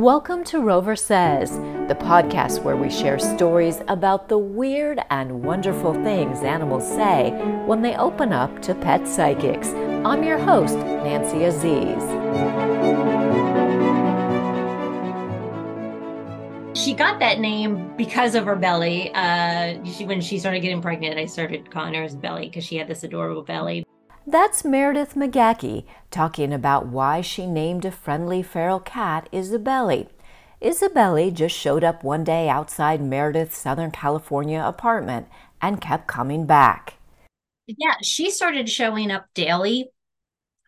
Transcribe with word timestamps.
Welcome 0.00 0.44
to 0.44 0.62
Rover 0.62 0.96
Says, 0.96 1.50
the 1.86 1.94
podcast 1.94 2.62
where 2.62 2.74
we 2.74 2.88
share 2.88 3.18
stories 3.18 3.82
about 3.86 4.30
the 4.30 4.38
weird 4.38 4.98
and 5.10 5.42
wonderful 5.42 5.92
things 5.92 6.40
animals 6.40 6.88
say 6.88 7.32
when 7.66 7.82
they 7.82 7.94
open 7.96 8.32
up 8.32 8.62
to 8.62 8.74
pet 8.74 9.06
psychics. 9.06 9.68
I'm 10.06 10.24
your 10.24 10.38
host, 10.38 10.76
Nancy 10.76 11.44
Aziz. 11.44 12.02
She 16.74 16.94
got 16.94 17.18
that 17.18 17.38
name 17.38 17.94
because 17.98 18.34
of 18.34 18.46
her 18.46 18.56
belly. 18.56 19.12
Uh, 19.12 19.84
she, 19.84 20.06
when 20.06 20.22
she 20.22 20.38
started 20.38 20.60
getting 20.60 20.80
pregnant, 20.80 21.18
I 21.18 21.26
started 21.26 21.70
calling 21.70 21.92
her 21.92 22.08
belly 22.08 22.46
because 22.46 22.64
she 22.64 22.76
had 22.76 22.88
this 22.88 23.04
adorable 23.04 23.42
belly. 23.42 23.84
That's 24.30 24.64
Meredith 24.64 25.16
Magaha 25.16 25.82
talking 26.12 26.52
about 26.52 26.86
why 26.86 27.20
she 27.20 27.46
named 27.46 27.84
a 27.84 27.90
friendly 27.90 28.44
feral 28.44 28.78
cat 28.78 29.28
Isabelly. 29.32 30.06
Isabelly 30.62 31.34
just 31.34 31.56
showed 31.56 31.82
up 31.82 32.04
one 32.04 32.22
day 32.22 32.48
outside 32.48 33.02
Meredith's 33.02 33.58
Southern 33.58 33.90
California 33.90 34.62
apartment 34.64 35.26
and 35.60 35.80
kept 35.80 36.06
coming 36.06 36.46
back. 36.46 36.94
Yeah, 37.66 37.96
she 38.02 38.30
started 38.30 38.68
showing 38.68 39.10
up 39.10 39.26
daily 39.34 39.90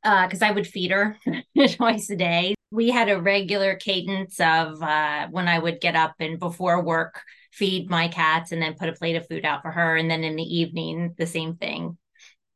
because 0.03 0.43
uh, 0.43 0.47
I 0.47 0.51
would 0.51 0.67
feed 0.67 0.91
her 0.91 1.17
twice 1.77 2.11
a 2.11 2.17
day. 2.17 2.57
We 2.73 2.91
had 2.91 3.09
a 3.09 3.23
regular 3.23 3.77
cadence 3.77 4.41
of 4.41 4.83
uh, 4.83 5.29
when 5.31 5.47
I 5.47 5.61
would 5.61 5.81
get 5.81 5.95
up 5.95 6.17
and 6.19 6.41
before 6.41 6.83
work 6.83 7.23
feed 7.53 7.89
my 7.89 8.09
cats 8.09 8.51
and 8.51 8.61
then 8.61 8.75
put 8.75 8.89
a 8.89 8.95
plate 8.95 9.15
of 9.15 9.29
food 9.29 9.45
out 9.45 9.63
for 9.63 9.71
her. 9.71 9.95
And 9.95 10.11
then 10.11 10.25
in 10.25 10.35
the 10.35 10.43
evening, 10.43 11.15
the 11.17 11.27
same 11.27 11.55
thing 11.55 11.97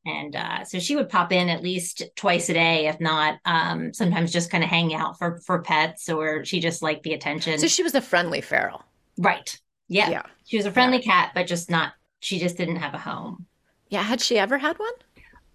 and 0.07 0.37
uh, 0.37 0.65
so 0.65 0.79
she 0.79 0.95
would 0.95 1.09
pop 1.09 1.33
in 1.33 1.49
at 1.49 1.63
least 1.63 2.03
twice 2.15 2.49
a 2.49 2.55
day 2.55 2.87
if 2.87 3.01
not 3.01 3.39
um, 3.45 3.93
sometimes 3.93 4.33
just 4.33 4.51
kind 4.51 4.63
of 4.63 4.71
hang 4.71 4.95
out 4.95 5.19
for 5.19 5.39
for 5.41 5.61
pets 5.61 6.09
or 6.09 6.45
she 6.45 6.61
just 6.61 6.81
liked 6.81 7.03
the 7.03 7.13
attention. 7.13 7.59
So 7.59 7.67
she 7.67 7.83
was 7.83 7.95
a 7.95 8.01
friendly 8.01 8.41
feral. 8.41 8.85
Right. 9.19 9.59
Yeah. 9.89 10.11
Yeah. 10.11 10.23
She 10.45 10.57
was 10.57 10.67
a 10.67 10.73
friendly 10.73 10.99
yeah. 10.99 11.13
cat 11.13 11.33
but 11.35 11.47
just 11.47 11.71
not 11.71 11.93
she 12.21 12.39
just 12.39 12.57
didn't 12.57 12.77
have 12.77 12.95
a 12.95 12.99
home. 12.99 13.47
Yeah. 13.89 14.03
Had 14.03 14.21
she 14.21 14.39
ever 14.39 14.59
had 14.59 14.79
one? 14.79 14.93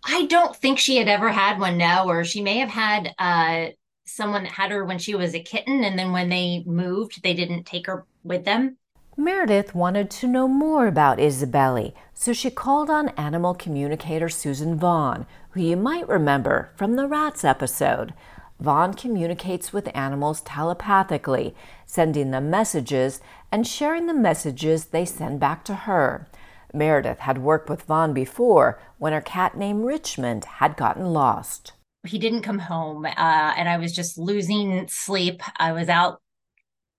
I 0.03 0.25
don't 0.25 0.55
think 0.55 0.79
she 0.79 0.97
had 0.97 1.07
ever 1.07 1.29
had 1.29 1.59
one 1.59 1.77
no 1.77 2.07
or 2.07 2.23
she 2.23 2.41
may 2.41 2.57
have 2.57 2.69
had 2.69 3.13
uh, 3.17 3.67
someone 4.05 4.45
had 4.45 4.71
her 4.71 4.83
when 4.83 4.99
she 4.99 5.15
was 5.15 5.33
a 5.33 5.39
kitten 5.39 5.83
and 5.83 5.97
then 5.97 6.11
when 6.11 6.27
they 6.27 6.63
moved 6.65 7.23
they 7.23 7.33
didn't 7.33 7.63
take 7.63 7.87
her 7.87 8.05
with 8.23 8.43
them 8.43 8.77
Meredith 9.23 9.75
wanted 9.75 10.09
to 10.09 10.27
know 10.27 10.47
more 10.47 10.87
about 10.87 11.19
Isabelly, 11.19 11.93
so 12.15 12.33
she 12.33 12.49
called 12.49 12.89
on 12.89 13.09
animal 13.09 13.53
communicator 13.53 14.29
Suzan 14.29 14.77
Vaughn, 14.77 15.27
who 15.51 15.61
you 15.61 15.77
might 15.77 16.09
remember 16.09 16.71
from 16.75 16.95
the 16.95 17.05
rats 17.05 17.43
episode. 17.43 18.15
Vaughn 18.59 18.95
communicates 18.95 19.71
with 19.71 19.95
animals 19.95 20.41
telepathically, 20.41 21.53
sending 21.85 22.31
them 22.31 22.49
messages 22.49 23.21
and 23.51 23.67
sharing 23.67 24.07
the 24.07 24.13
messages 24.15 24.85
they 24.85 25.05
send 25.05 25.39
back 25.39 25.63
to 25.65 25.75
her. 25.75 26.27
Meredith 26.73 27.19
had 27.19 27.43
worked 27.43 27.69
with 27.69 27.83
Vaughn 27.83 28.13
before 28.13 28.81
when 28.97 29.13
her 29.13 29.21
cat 29.21 29.55
named 29.55 29.85
Richmond 29.85 30.45
had 30.45 30.75
gotten 30.75 31.13
lost. 31.13 31.73
He 32.07 32.17
didn't 32.17 32.41
come 32.41 32.57
home, 32.57 33.05
uh, 33.05 33.53
and 33.55 33.69
I 33.69 33.77
was 33.77 33.93
just 33.93 34.17
losing 34.17 34.87
sleep. 34.87 35.43
I 35.57 35.73
was 35.73 35.89
out 35.89 36.21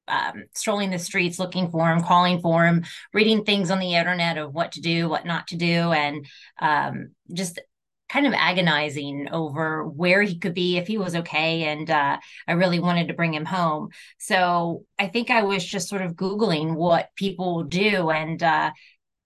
um, 0.09 0.45
strolling 0.55 0.91
the 0.91 0.99
streets 0.99 1.39
looking 1.39 1.71
for 1.71 1.91
him, 1.91 2.03
calling 2.03 2.41
for 2.41 2.67
him, 2.67 2.85
reading 3.13 3.45
things 3.45 3.71
on 3.71 3.79
the 3.79 3.95
internet 3.95 4.39
of 4.39 4.53
what 4.53 4.73
to 4.73 4.81
do, 4.81 5.09
what 5.09 5.27
not 5.27 5.49
to 5.49 5.57
do, 5.57 5.93
and 5.93 6.27
um, 6.61 7.13
just 7.33 7.61
kind 8.09 8.27
of 8.27 8.35
agonizing 8.35 9.29
over 9.33 9.87
where 9.87 10.21
he 10.21 10.39
could 10.39 10.53
be 10.53 10.77
if 10.77 10.87
he 10.87 10.99
was 10.99 11.17
okay. 11.17 11.65
And 11.65 11.91
uh, 11.91 12.19
I 12.47 12.53
really 12.53 12.79
wanted 12.79 13.09
to 13.09 13.15
bring 13.15 13.33
him 13.33 13.47
home. 13.47 13.89
So 14.19 14.85
I 14.99 15.09
think 15.09 15.31
I 15.31 15.45
was 15.45 15.65
just 15.65 15.89
sort 15.89 16.03
of 16.03 16.13
Googling 16.13 16.75
what 16.75 17.09
people 17.17 17.63
do. 17.63 18.11
And 18.11 18.43
uh, 18.43 18.73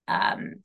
um, 0.07 0.63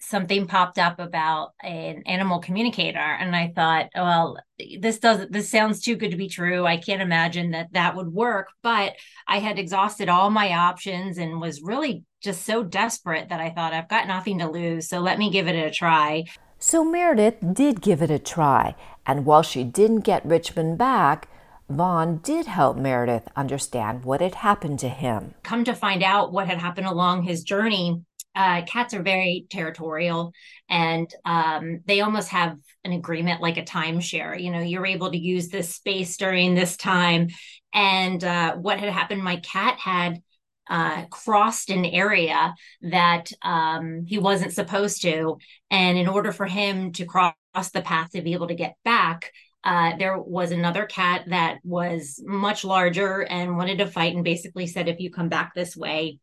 something 0.00 0.46
popped 0.46 0.78
up 0.78 0.98
about 0.98 1.52
an 1.62 2.02
animal 2.06 2.38
communicator 2.40 2.98
and 2.98 3.34
i 3.34 3.52
thought 3.54 3.88
well 3.94 4.38
this 4.80 4.98
doesn't 4.98 5.32
this 5.32 5.48
sounds 5.48 5.80
too 5.80 5.96
good 5.96 6.10
to 6.10 6.16
be 6.16 6.28
true 6.28 6.66
i 6.66 6.76
can't 6.76 7.02
imagine 7.02 7.50
that 7.50 7.72
that 7.72 7.94
would 7.94 8.08
work 8.08 8.48
but 8.62 8.94
i 9.26 9.38
had 9.38 9.58
exhausted 9.58 10.08
all 10.08 10.30
my 10.30 10.52
options 10.52 11.18
and 11.18 11.40
was 11.40 11.62
really 11.62 12.04
just 12.22 12.44
so 12.44 12.62
desperate 12.62 13.28
that 13.28 13.40
i 13.40 13.50
thought 13.50 13.72
i've 13.72 13.88
got 13.88 14.06
nothing 14.06 14.38
to 14.38 14.50
lose 14.50 14.88
so 14.88 15.00
let 15.00 15.18
me 15.18 15.30
give 15.30 15.48
it 15.48 15.54
a 15.54 15.70
try 15.70 16.24
so 16.58 16.84
meredith 16.84 17.36
did 17.52 17.80
give 17.80 18.02
it 18.02 18.10
a 18.10 18.18
try 18.18 18.74
and 19.06 19.24
while 19.24 19.42
she 19.42 19.64
didn't 19.64 20.00
get 20.00 20.24
richmond 20.24 20.76
back 20.78 21.28
Vaughn 21.70 22.16
did 22.22 22.46
help 22.46 22.78
Meredith 22.78 23.28
understand 23.36 24.02
what 24.02 24.22
had 24.22 24.36
happened 24.36 24.78
to 24.78 24.88
him. 24.88 25.34
Come 25.42 25.64
to 25.64 25.74
find 25.74 26.02
out 26.02 26.32
what 26.32 26.46
had 26.46 26.56
happened 26.56 26.86
along 26.86 27.24
his 27.24 27.42
journey, 27.42 28.04
uh, 28.38 28.62
cats 28.66 28.94
are 28.94 29.02
very 29.02 29.46
territorial 29.50 30.32
and 30.70 31.12
um, 31.24 31.80
they 31.86 32.02
almost 32.02 32.28
have 32.28 32.56
an 32.84 32.92
agreement 32.92 33.42
like 33.42 33.56
a 33.56 33.64
timeshare. 33.64 34.40
You 34.40 34.52
know, 34.52 34.60
you're 34.60 34.86
able 34.86 35.10
to 35.10 35.18
use 35.18 35.48
this 35.48 35.74
space 35.74 36.16
during 36.16 36.54
this 36.54 36.76
time. 36.76 37.30
And 37.74 38.22
uh, 38.22 38.54
what 38.54 38.78
had 38.78 38.90
happened, 38.90 39.24
my 39.24 39.38
cat 39.38 39.80
had 39.80 40.22
uh, 40.70 41.06
crossed 41.06 41.70
an 41.70 41.84
area 41.84 42.54
that 42.82 43.32
um, 43.42 44.04
he 44.06 44.18
wasn't 44.18 44.52
supposed 44.52 45.02
to. 45.02 45.38
And 45.68 45.98
in 45.98 46.06
order 46.06 46.30
for 46.30 46.46
him 46.46 46.92
to 46.92 47.06
cross 47.06 47.34
the 47.74 47.82
path 47.82 48.12
to 48.12 48.22
be 48.22 48.34
able 48.34 48.48
to 48.48 48.54
get 48.54 48.76
back, 48.84 49.32
uh, 49.64 49.96
there 49.98 50.16
was 50.16 50.52
another 50.52 50.86
cat 50.86 51.24
that 51.26 51.58
was 51.64 52.22
much 52.24 52.64
larger 52.64 53.22
and 53.22 53.56
wanted 53.56 53.78
to 53.78 53.86
fight 53.88 54.14
and 54.14 54.22
basically 54.22 54.68
said, 54.68 54.86
if 54.86 55.00
you 55.00 55.10
come 55.10 55.28
back 55.28 55.54
this 55.56 55.76
way, 55.76 56.20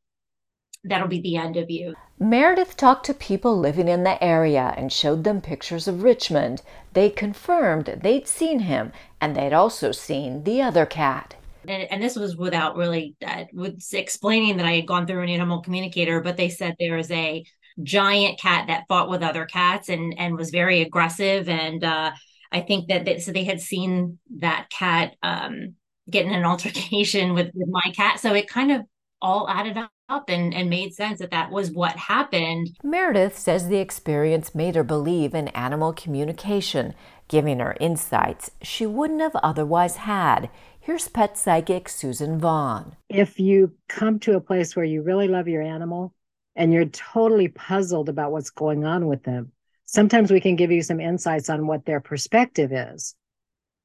that'll 0.86 1.08
be 1.08 1.22
the 1.22 1.38
end 1.38 1.58
of 1.58 1.70
you. 1.70 1.96
Meredith 2.20 2.78
talked 2.78 3.06
to 3.08 3.14
people 3.14 3.58
living 3.58 3.88
in 3.88 4.04
the 4.04 4.24
area 4.24 4.74
and 4.78 4.92
showed 4.92 5.24
them 5.24 5.42
pictures 5.42 5.88
of 5.88 6.04
Richmond. 6.04 6.62
They 6.94 7.10
confirmed 7.10 8.00
they'd 8.02 8.28
seen 8.28 8.60
him 8.60 8.94
and 9.20 9.36
they'd 9.36 9.54
also 9.54 9.92
seen 9.92 10.44
the 10.44 10.62
other 10.62 10.86
cat. 10.86 11.36
And, 11.68 11.92
and 11.92 12.02
this 12.02 12.16
was 12.16 12.38
without 12.38 12.78
really 12.78 13.16
uh, 13.26 13.46
with 13.52 13.84
explaining 13.94 14.58
that 14.58 14.66
I 14.66 14.76
had 14.76 14.88
gone 14.88 15.08
through 15.08 15.24
an 15.24 15.30
animal 15.30 15.62
communicator, 15.62 16.22
but 16.22 16.38
they 16.38 16.50
said 16.50 16.76
there 16.80 16.98
is 16.98 17.12
a 17.12 17.44
giant 17.84 18.40
cat 18.40 18.68
that 18.68 18.86
fought 18.88 19.10
with 19.10 19.22
other 19.22 19.46
cats 19.46 19.90
and 19.90 20.16
and 20.18 20.38
was 20.38 20.50
very 20.50 20.82
aggressive 20.82 21.50
and 21.50 21.84
uh, 21.84 22.12
I 22.56 22.62
think 22.62 22.88
that 22.88 23.04
they, 23.04 23.20
so 23.20 23.34
they 23.34 23.44
had 23.44 23.60
seen 23.60 24.18
that 24.38 24.70
cat 24.70 25.16
um, 25.22 25.76
get 26.10 26.26
in 26.26 26.34
an 26.34 26.46
altercation 26.52 27.34
with, 27.34 27.52
with 27.54 27.68
my 27.70 27.92
cat. 27.96 28.20
So 28.20 28.34
it 28.34 28.48
kind 28.48 28.72
of 28.72 28.82
all 29.22 29.50
added 29.50 29.78
up 29.78 29.92
up 30.08 30.30
and, 30.30 30.54
and 30.54 30.70
made 30.70 30.94
sense 30.94 31.20
that 31.20 31.32
that 31.32 31.52
was 31.52 31.72
what 31.72 31.96
happened. 31.96 32.70
Meredith 32.84 33.38
says 33.38 33.68
the 33.68 33.78
experience 33.78 34.54
made 34.54 34.76
her 34.76 34.84
believe 34.84 35.34
in 35.34 35.48
animal 35.50 35.94
communication, 35.94 36.94
giving 37.28 37.60
her 37.60 37.76
insights 37.80 38.52
she 38.62 38.86
wouldn't 38.86 39.22
have 39.22 39.36
otherwise 39.38 39.98
had. 39.98 40.50
Here's 40.80 41.08
pet 41.08 41.38
psychic 41.38 41.86
Suzan 41.86 42.38
Vaughn. 42.38 42.96
If 43.10 43.40
you 43.40 43.74
come 43.90 44.20
to 44.20 44.36
a 44.36 44.42
place 44.42 44.76
where 44.76 44.86
you 44.86 45.02
really 45.02 45.28
love 45.28 45.48
your 45.48 45.64
animal 45.64 46.14
and 46.56 46.72
you're 46.72 46.86
totally 46.86 47.48
puzzled 47.48 48.08
about 48.08 48.32
what's 48.32 48.52
going 48.52 48.86
on 48.86 49.08
with 49.08 49.24
them, 49.24 49.52
sometimes 49.86 50.32
we 50.32 50.40
can 50.40 50.56
give 50.56 50.72
you 50.72 50.84
some 50.84 51.00
insights 51.00 51.50
on 51.50 51.66
what 51.66 51.86
their 51.86 52.00
perspective 52.00 52.72
is 52.72 53.16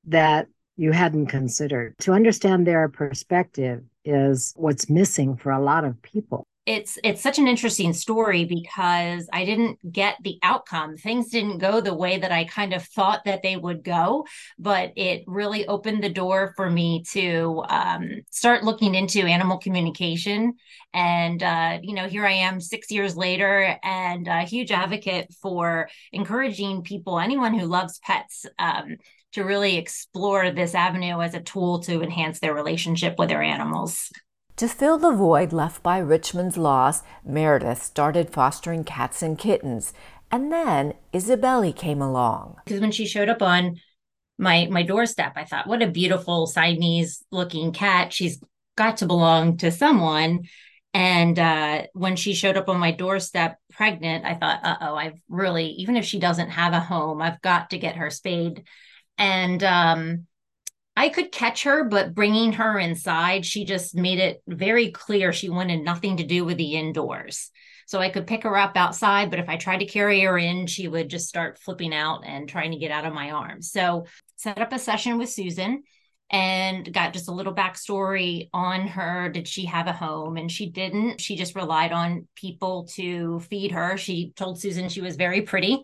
that 0.07 0.49
you 0.81 0.93
hadn't 0.93 1.27
considered. 1.27 1.95
To 1.99 2.13
understand 2.13 2.67
their 2.67 2.89
perspective, 2.89 3.85
is 4.03 4.55
what's 4.57 4.89
missing 4.89 5.37
for 5.37 5.53
a 5.53 5.61
lot 5.61 5.85
of 5.85 6.01
people 6.01 6.47
it's 6.71 6.99
it's 7.03 7.21
such 7.21 7.41
an 7.41 7.49
interesting 7.49 7.93
story 7.93 8.45
because 8.45 9.29
I 9.33 9.45
didn't 9.45 9.93
get 9.93 10.19
the 10.23 10.39
outcome. 10.45 10.97
Things 10.97 11.29
didn't 11.31 11.59
go 11.59 11.81
the 11.81 11.93
way 11.93 12.19
that 12.19 12.31
I 12.31 12.45
kind 12.45 12.73
of 12.73 12.85
thought 12.85 13.25
that 13.25 13.43
they 13.43 13.57
would 13.57 13.83
go, 13.83 14.25
but 14.57 14.93
it 14.95 15.25
really 15.27 15.67
opened 15.67 16.01
the 16.01 16.09
door 16.09 16.53
for 16.55 16.71
me 16.71 17.03
to 17.11 17.65
um, 17.69 18.23
start 18.31 18.63
looking 18.63 18.95
into 18.95 19.23
animal 19.23 19.59
communication. 19.59 20.55
And 20.95 21.43
uh, 21.43 21.81
you 21.83 21.93
know, 21.93 22.07
here 22.07 22.25
I 22.25 22.35
am 22.35 22.61
six 22.61 22.93
years 22.93 23.17
later, 23.17 23.77
and 23.83 24.29
a 24.29 24.43
huge 24.43 24.71
advocate 24.71 25.35
for 25.43 25.89
encouraging 26.13 26.83
people, 26.83 27.19
anyone 27.19 27.59
who 27.59 27.67
loves 27.67 27.99
pets. 27.99 28.47
Um, 28.61 28.97
to 29.33 29.45
really 29.45 29.77
explore 29.77 30.51
this 30.51 30.75
avenue 30.75 31.21
as 31.21 31.35
a 31.35 31.41
tool 31.41 31.79
to 31.79 32.03
enhance 32.03 32.41
their 32.41 32.53
relationship 32.53 33.17
with 33.17 33.29
their 33.29 33.41
animals. 33.43 34.11
To 34.61 34.69
fill 34.69 34.99
the 34.99 35.11
void 35.11 35.55
left 35.55 35.83
by 35.83 35.97
Richmond's 35.97 36.59
loss, 36.59 37.03
Meredith 37.25 37.83
started 37.83 38.29
fostering 38.29 38.85
cats 38.85 39.23
and 39.23 39.39
kittens, 39.39 39.95
and 40.31 40.53
then 40.53 40.93
Isabelle 41.15 41.73
came 41.73 42.03
along. 42.03 42.57
Because 42.67 42.79
when 42.79 42.93
she 42.93 43.07
showed 43.07 43.31
up 43.31 43.41
on 43.41 43.81
my 44.37 44.69
my 44.71 44.83
doorstep, 44.83 45.33
I 45.35 45.47
thought, 45.47 45.67
what 45.67 45.83
a 45.83 45.87
beautiful 45.87 46.47
Siamese 46.47 47.25
looking 47.31 47.73
cat. 47.73 48.13
She's 48.13 48.39
got 48.77 48.99
to 48.99 49.07
belong 49.07 49.57
to 49.57 49.71
someone. 49.71 50.41
And 50.93 51.39
uh, 51.39 51.85
when 51.95 52.17
she 52.17 52.35
showed 52.35 52.59
up 52.59 52.69
on 52.69 52.79
my 52.79 52.91
doorstep 52.91 53.57
pregnant, 53.73 54.27
I 54.27 54.35
thought, 54.35 54.61
uh 54.63 54.77
oh, 54.83 54.95
I've 54.95 55.19
really, 55.31 55.69
even 55.69 55.97
if 55.97 56.05
she 56.05 56.19
doesn't 56.19 56.51
have 56.51 56.75
a 56.75 56.81
home, 56.81 57.23
I've 57.23 57.41
got 57.41 57.71
to 57.71 57.79
get 57.79 57.97
her 57.97 58.11
spayed 58.11 58.65
and 59.17 59.65
um, 59.65 60.27
I 61.01 61.09
could 61.09 61.33
catch 61.33 61.63
her, 61.63 61.85
but 61.85 62.15
bringing 62.15 62.53
her 62.53 62.79
inside, 62.79 63.47
she 63.47 63.65
just 63.65 63.95
made 63.95 64.19
it 64.19 64.43
very 64.47 64.91
clear 64.91 65.33
she 65.33 65.49
wanted 65.49 65.83
nothing 65.83 66.19
to 66.19 66.27
do 66.27 66.45
with 66.45 66.59
the 66.59 66.75
indoors. 66.75 67.51
So 67.87 68.01
I 68.01 68.11
could 68.11 68.27
pick 68.27 68.43
her 68.43 68.55
up 68.55 68.77
outside, 68.77 69.31
but 69.31 69.39
if 69.39 69.49
I 69.49 69.57
tried 69.57 69.79
to 69.79 69.87
carry 69.87 70.21
her 70.21 70.37
in, 70.37 70.67
she 70.67 70.89
would 70.89 71.09
just 71.09 71.27
start 71.27 71.59
flipping 71.59 71.95
out 71.95 72.27
and 72.27 72.47
trying 72.47 72.73
to 72.73 72.77
get 72.77 72.91
out 72.91 73.07
of 73.07 73.15
my 73.15 73.31
arms. 73.31 73.73
So 73.73 74.09
set 74.37 74.59
up 74.59 74.75
a 74.75 74.79
session 74.79 75.17
with 75.17 75.31
Suzan 75.31 75.79
and 76.31 76.93
got 76.93 77.15
just 77.15 77.31
a 77.31 77.35
little 77.35 77.55
backstory 77.55 78.51
on 78.53 78.87
her. 78.89 79.31
Did 79.31 79.49
she 79.49 79.65
have 79.65 79.87
a 79.87 79.95
home? 79.95 80.37
And 80.37 80.53
she 80.53 80.69
didn't. 80.69 81.19
She 81.19 81.35
just 81.35 81.55
relied 81.55 81.93
on 81.93 82.29
people 82.37 82.89
to 82.97 83.41
feed 83.41 83.73
her. 83.73 83.97
She 83.97 84.35
told 84.37 84.59
Suzan 84.59 84.91
she 84.91 85.01
was 85.01 85.17
very 85.17 85.41
pretty 85.41 85.81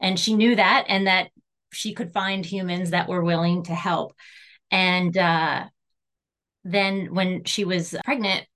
and 0.00 0.18
she 0.18 0.34
knew 0.34 0.56
that 0.56 0.86
and 0.88 1.06
that 1.06 1.28
she 1.72 1.94
could 1.94 2.12
find 2.12 2.44
humans 2.44 2.90
that 2.90 3.08
were 3.08 3.22
willing 3.22 3.64
to 3.64 3.74
help. 3.74 4.14
And 4.70 5.16
uh, 5.16 5.64
then 6.64 7.14
when 7.14 7.44
she 7.44 7.64
was 7.64 7.94
pregnant, 8.04 8.46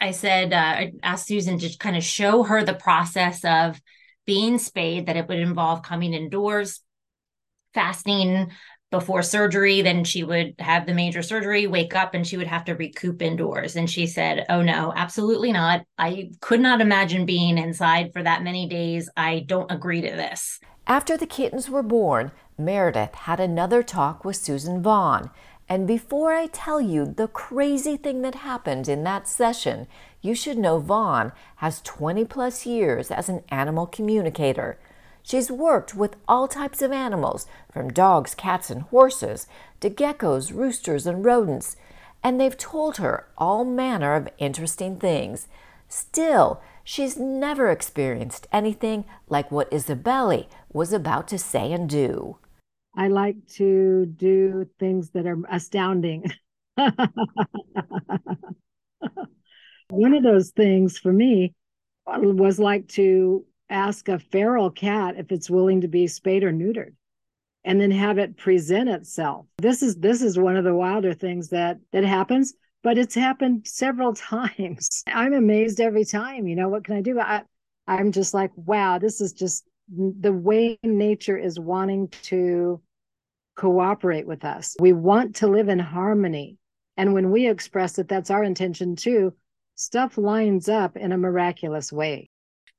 I 0.00 0.12
said, 0.12 0.52
uh, 0.52 0.56
I 0.56 0.92
asked 1.02 1.28
Suzan 1.28 1.60
to 1.60 1.78
kind 1.78 1.96
of 1.96 2.02
show 2.02 2.42
her 2.42 2.64
the 2.64 2.74
process 2.74 3.44
of 3.44 3.80
being 4.24 4.58
spayed, 4.58 5.06
that 5.06 5.16
it 5.16 5.28
would 5.28 5.38
involve 5.38 5.82
coming 5.82 6.14
indoors, 6.14 6.80
fasting 7.74 8.50
before 8.90 9.22
surgery. 9.22 9.82
Then 9.82 10.04
she 10.04 10.24
would 10.24 10.54
have 10.58 10.86
the 10.86 10.94
major 10.94 11.22
surgery, 11.22 11.66
wake 11.66 11.94
up, 11.94 12.14
and 12.14 12.26
she 12.26 12.36
would 12.36 12.46
have 12.46 12.64
to 12.66 12.74
recoup 12.74 13.22
indoors. 13.22 13.76
And 13.76 13.90
she 13.90 14.06
said, 14.06 14.46
Oh, 14.48 14.62
no, 14.62 14.92
absolutely 14.96 15.52
not. 15.52 15.84
I 15.98 16.30
could 16.40 16.60
not 16.60 16.80
imagine 16.80 17.26
being 17.26 17.58
inside 17.58 18.12
for 18.12 18.22
that 18.22 18.42
many 18.42 18.68
days. 18.68 19.10
I 19.16 19.44
don't 19.46 19.70
agree 19.70 20.00
to 20.00 20.10
this. 20.10 20.60
After 20.86 21.16
the 21.16 21.26
kittens 21.26 21.68
were 21.70 21.82
born, 21.82 22.32
Meredith 22.64 23.14
had 23.14 23.40
another 23.40 23.82
talk 23.82 24.24
with 24.24 24.36
Suzan 24.36 24.80
Vaughn. 24.80 25.30
And 25.68 25.86
before 25.86 26.32
I 26.32 26.46
tell 26.46 26.80
you 26.80 27.04
the 27.04 27.28
crazy 27.28 27.96
thing 27.96 28.22
that 28.22 28.36
happened 28.36 28.88
in 28.88 29.04
that 29.04 29.28
session, 29.28 29.86
you 30.20 30.34
should 30.34 30.58
know 30.58 30.78
Vaughn 30.78 31.32
has 31.56 31.80
20 31.82 32.24
plus 32.24 32.66
years 32.66 33.10
as 33.10 33.28
an 33.28 33.42
animal 33.50 33.86
communicator. 33.86 34.78
She's 35.22 35.50
worked 35.50 35.94
with 35.94 36.16
all 36.26 36.48
types 36.48 36.82
of 36.82 36.92
animals, 36.92 37.46
from 37.72 37.92
dogs, 37.92 38.34
cats, 38.34 38.70
and 38.70 38.82
horses 38.82 39.46
to 39.80 39.90
geckos, 39.90 40.52
roosters, 40.52 41.06
and 41.06 41.24
rodents, 41.24 41.76
and 42.22 42.40
they've 42.40 42.56
told 42.56 42.96
her 42.96 43.26
all 43.38 43.64
manner 43.64 44.14
of 44.14 44.28
interesting 44.38 44.98
things. 44.98 45.46
Still, 45.88 46.60
she's 46.84 47.16
never 47.16 47.70
experienced 47.70 48.46
anything 48.52 49.04
like 49.28 49.50
what 49.50 49.70
Isabelly 49.70 50.48
was 50.72 50.92
about 50.92 51.28
to 51.28 51.38
say 51.38 51.72
and 51.72 51.88
do. 51.88 52.36
I 52.94 53.08
like 53.08 53.46
to 53.54 54.06
do 54.06 54.68
things 54.78 55.10
that 55.10 55.26
are 55.26 55.38
astounding. 55.50 56.24
One 59.88 60.14
of 60.14 60.22
those 60.22 60.50
things 60.50 60.98
for 60.98 61.12
me 61.12 61.54
was 62.06 62.58
like 62.58 62.88
to 62.88 63.44
ask 63.68 64.08
a 64.08 64.18
feral 64.18 64.70
cat 64.70 65.14
if 65.16 65.30
it's 65.30 65.50
willing 65.50 65.82
to 65.82 65.88
be 65.88 66.06
spayed 66.06 66.42
or 66.42 66.52
neutered 66.52 66.94
and 67.64 67.80
then 67.80 67.90
have 67.90 68.18
it 68.18 68.36
present 68.36 68.88
itself. 68.88 69.46
This 69.58 69.82
is 69.82 69.96
this 69.96 70.22
is 70.22 70.38
one 70.38 70.56
of 70.56 70.64
the 70.64 70.74
wilder 70.74 71.12
things 71.14 71.50
that 71.50 71.78
that 71.92 72.04
happens 72.04 72.54
but 72.82 72.98
it's 72.98 73.14
happened 73.14 73.66
several 73.66 74.14
times. 74.14 75.02
I'm 75.06 75.34
amazed 75.34 75.80
every 75.80 76.04
time 76.04 76.46
you 76.46 76.56
know 76.56 76.68
what 76.68 76.84
can 76.84 76.96
i 76.96 77.00
do? 77.00 77.18
I 77.20 77.42
i'm 77.86 78.12
just 78.12 78.34
like 78.34 78.50
wow 78.56 78.98
this 78.98 79.20
is 79.20 79.32
just 79.32 79.64
the 79.90 80.32
way 80.32 80.78
nature 80.82 81.36
is 81.36 81.58
wanting 81.58 82.08
to 82.22 82.80
cooperate 83.56 84.26
with 84.26 84.44
us 84.44 84.76
we 84.80 84.92
want 84.92 85.36
to 85.36 85.46
live 85.46 85.68
in 85.68 85.78
harmony 85.78 86.56
and 86.96 87.12
when 87.12 87.30
we 87.30 87.48
express 87.48 87.94
that 87.94 88.08
that's 88.08 88.30
our 88.30 88.44
intention 88.44 88.96
too 88.96 89.34
stuff 89.74 90.16
lines 90.16 90.68
up 90.68 90.96
in 90.96 91.12
a 91.12 91.18
miraculous 91.18 91.92
way 91.92 92.30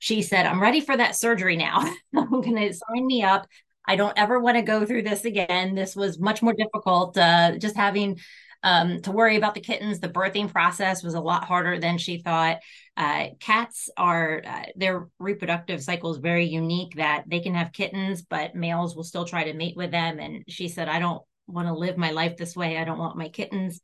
she 0.02 0.24
said, 0.24 0.48
I'm 0.48 0.60
ready 0.60 0.82
for 0.82 0.98
that 0.98 1.16
surgery 1.16 1.56
now. 1.56 1.82
I'm 2.18 2.42
going 2.42 2.56
to 2.56 2.74
sign 2.74 3.06
me 3.06 3.22
up. 3.22 3.48
I 3.88 3.96
don't 3.96 4.18
ever 4.18 4.40
want 4.40 4.58
to 4.58 4.64
go 4.64 4.84
through 4.84 5.04
this 5.04 5.26
again. 5.26 5.76
This 5.76 5.96
was 5.96 6.20
much 6.20 6.42
more 6.42 6.54
difficult. 6.54 7.16
Uh, 7.16 7.58
just 7.60 7.76
having 7.76 8.20
um, 8.64 9.02
to 9.02 9.12
worry 9.12 9.38
about 9.38 9.56
the 9.56 9.62
kittens, 9.62 10.00
the 10.00 10.10
birthing 10.10 10.52
process 10.52 11.04
was 11.04 11.14
a 11.14 11.20
lot 11.20 11.46
harder 11.46 11.80
than 11.80 11.98
she 11.98 12.22
thought. 12.22 12.58
Uh, 12.98 13.28
cats 13.40 13.90
are, 13.98 14.44
uh, 14.46 14.64
their 14.76 15.08
reproductive 15.20 15.82
cycle 15.82 16.12
is 16.12 16.18
very 16.18 16.46
unique 16.46 16.96
that 16.96 17.24
they 17.28 17.40
can 17.40 17.56
have 17.56 17.72
kittens, 17.72 18.22
but 18.22 18.56
males 18.56 18.96
will 18.96 19.04
still 19.04 19.26
try 19.26 19.44
to 19.46 19.54
mate 19.54 19.78
with 19.78 19.92
them. 19.92 20.20
And 20.20 20.44
she 20.48 20.68
said, 20.68 20.90
I 20.90 21.00
don't 21.00 21.22
want 21.48 21.68
to 21.68 21.74
live 21.74 21.98
my 21.98 22.12
life 22.12 22.38
this 22.38 22.56
way. 22.56 22.78
I 22.78 22.84
don't 22.84 23.00
want 23.00 23.18
my 23.18 23.30
kittens 23.30 23.82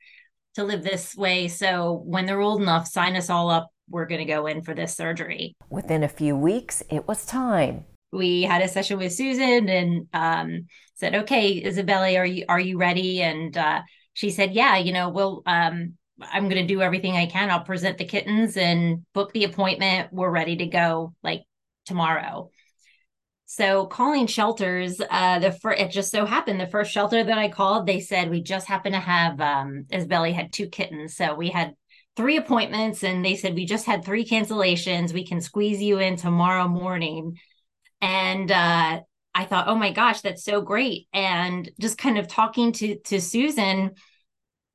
to 0.55 0.63
live 0.63 0.83
this 0.83 1.15
way. 1.15 1.47
So 1.47 2.01
when 2.05 2.25
they're 2.25 2.41
old 2.41 2.61
enough, 2.61 2.87
sign 2.87 3.15
us 3.15 3.29
all 3.29 3.49
up 3.49 3.71
we're 3.89 4.05
going 4.05 4.19
to 4.19 4.25
go 4.25 4.47
in 4.47 4.61
for 4.61 4.73
this 4.73 4.95
surgery. 4.95 5.55
Within 5.69 6.03
a 6.03 6.09
few 6.09 6.35
weeks, 6.35 6.83
it 6.89 7.07
was 7.07 7.25
time. 7.25 7.85
We 8.11 8.43
had 8.43 8.61
a 8.61 8.67
session 8.67 8.97
with 8.97 9.17
Suzan 9.17 9.69
and 9.69 10.07
um, 10.13 10.67
said, 10.95 11.15
"Okay, 11.15 11.61
Isabelly, 11.61 12.17
are 12.17 12.25
you 12.25 12.45
are 12.47 12.59
you 12.59 12.77
ready?" 12.77 13.21
And 13.21 13.55
uh, 13.57 13.81
she 14.17 14.31
said, 14.31 14.53
"Yeah, 14.53 14.77
you 14.77 14.93
know, 14.93 15.09
we'll. 15.09 15.43
Um, 15.45 15.93
I'm 16.19 16.49
going 16.49 16.67
to 16.67 16.73
do 16.73 16.81
everything 16.81 17.15
I 17.15 17.27
can. 17.27 17.51
I'll 17.51 17.59
present 17.63 17.99
the 17.99 18.05
kittens 18.05 18.57
and 18.57 19.05
book 19.13 19.31
the 19.31 19.43
appointment. 19.43 20.11
We're 20.11 20.31
ready 20.31 20.55
to 20.57 20.65
go 20.65 21.13
like 21.21 21.43
tomorrow." 21.85 22.49
So 23.45 23.85
calling 23.85 24.25
shelters, 24.25 24.99
uh, 25.07 25.37
the 25.37 25.51
first 25.51 25.79
it 25.79 25.91
just 25.91 26.11
so 26.11 26.25
happened 26.25 26.59
the 26.59 26.65
first 26.65 26.91
shelter 26.91 27.23
that 27.23 27.37
I 27.37 27.49
called, 27.49 27.85
they 27.85 27.99
said 27.99 28.31
we 28.31 28.41
just 28.41 28.67
happen 28.67 28.93
to 28.93 28.99
have 28.99 29.39
um, 29.39 29.85
had 29.91 30.51
two 30.51 30.67
kittens, 30.67 31.15
so 31.15 31.35
we 31.35 31.49
had 31.49 31.75
three 32.15 32.37
appointments 32.37 33.03
and 33.03 33.23
they 33.23 33.35
said 33.35 33.53
we 33.53 33.67
just 33.67 33.85
had 33.85 34.03
three 34.03 34.25
cancellations 34.25 35.13
we 35.13 35.27
can 35.27 35.41
squeeze 35.41 35.79
you 35.79 35.99
in 35.99 36.15
tomorrow 36.15 36.67
morning 36.67 37.37
and 38.01 38.51
uh, 38.51 38.99
i 39.37 39.45
thought 39.45 39.67
oh 39.67 39.75
my 39.75 39.91
gosh 39.91 40.21
that's 40.21 40.43
so 40.43 40.61
great. 40.61 41.07
And 41.13 41.69
just 41.79 41.97
kind 41.97 42.17
of 42.17 42.27
talking 42.27 42.71
to 42.73 42.97
to 42.97 43.17
suzan 43.17 43.91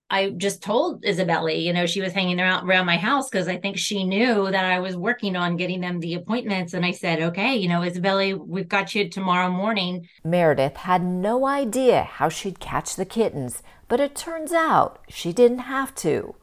i 0.08 0.30
just 0.30 0.62
told 0.62 1.04
isabelly 1.04 1.62
you 1.62 1.72
know 1.72 1.86
she 1.86 2.00
was 2.00 2.12
hanging 2.12 2.40
around 2.40 2.68
around 2.68 2.86
my 2.86 2.96
house 2.96 3.28
because 3.28 3.48
i 3.48 3.56
think 3.56 3.76
she 3.76 4.04
knew 4.04 4.50
that 4.50 4.64
i 4.64 4.78
was 4.78 4.96
working 4.96 5.36
on 5.36 5.56
getting 5.56 5.80
them 5.80 6.00
the 6.00 6.14
appointments. 6.14 6.74
And 6.74 6.84
i 6.84 6.92
said 6.92 7.20
okay 7.20 7.56
you 7.56 7.68
know 7.68 7.80
isabelly 7.80 8.38
we've 8.38 8.68
got 8.68 8.94
you 8.94 9.08
tomorrow 9.08 9.50
morning. 9.50 10.08
Meredith 10.24 10.76
had 10.76 11.04
no 11.04 11.44
idea 11.46 12.04
how 12.04 12.28
she'd 12.28 12.60
catch 12.60 12.96
the 12.96 13.04
kittens 13.04 13.62
but 13.92 14.00
it 14.00 14.14
turns 14.14 14.52
out 14.52 15.00
she 15.10 15.34
didn't 15.34 15.58
have 15.58 15.94
to. 15.96 16.34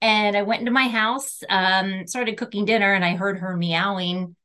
And 0.00 0.34
I 0.34 0.42
went 0.42 0.60
into 0.60 0.72
my 0.72 0.88
house, 0.88 1.42
um, 1.50 2.06
started 2.06 2.38
cooking 2.38 2.64
dinner, 2.64 2.94
and 2.94 3.04
I 3.04 3.16
heard 3.16 3.40
her 3.40 3.54
meowing. 3.56 4.36